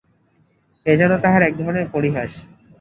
এ 0.85 0.93
যেন 0.97 1.11
তাহার 1.17 1.41
একধরনের 1.43 1.87
পরিহাস। 1.91 2.31